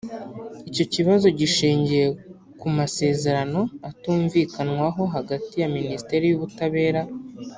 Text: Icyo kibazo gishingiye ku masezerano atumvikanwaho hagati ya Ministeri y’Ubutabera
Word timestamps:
Icyo 0.69 0.85
kibazo 0.93 1.27
gishingiye 1.39 2.05
ku 2.59 2.67
masezerano 2.77 3.61
atumvikanwaho 3.89 5.01
hagati 5.15 5.53
ya 5.61 5.69
Ministeri 5.77 6.23
y’Ubutabera 6.27 7.01